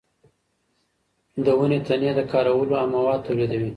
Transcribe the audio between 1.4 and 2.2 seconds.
د ونو تنې